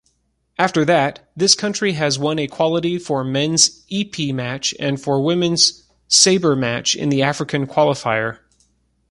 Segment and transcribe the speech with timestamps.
[0.57, 5.21] After that, this country has won a quality for men's epee match and one for
[5.21, 8.39] woman's saber match in the African Qualifier.